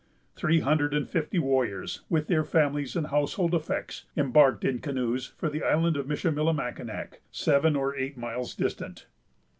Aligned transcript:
Three 0.35 0.61
hundred 0.61 0.95
and 0.95 1.07
fifty 1.07 1.37
warriors, 1.37 2.01
with 2.09 2.25
their 2.25 2.43
families 2.43 2.95
and 2.95 3.05
household 3.05 3.53
effects, 3.53 4.05
embarked 4.17 4.65
in 4.65 4.79
canoes 4.79 5.27
for 5.37 5.47
the 5.47 5.61
Island 5.63 5.95
of 5.95 6.07
Michillimackinac, 6.07 7.21
seven 7.29 7.75
or 7.75 7.95
eight 7.95 8.17
miles 8.17 8.55
distant. 8.55 9.05